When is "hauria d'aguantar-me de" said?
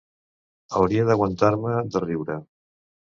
0.79-2.01